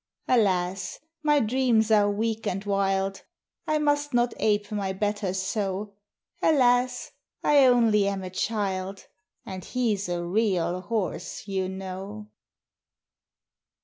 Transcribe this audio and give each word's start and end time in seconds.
Alas! 0.27 0.99
my 1.21 1.39
dreams 1.39 1.91
are 1.91 2.09
weak 2.09 2.47
and 2.47 2.65
wild, 2.65 3.21
I 3.67 3.77
must 3.77 4.15
not 4.15 4.33
ape 4.37 4.71
my 4.71 4.93
betters 4.93 5.37
so; 5.39 5.93
Alas! 6.41 7.11
I 7.43 7.67
only 7.67 8.07
am 8.07 8.23
a 8.23 8.31
child, 8.31 9.05
And 9.45 9.63
he's 9.63 10.09
a 10.09 10.23
real 10.25 10.81
horse, 10.81 11.47
you 11.47 11.69
know. 11.69 12.31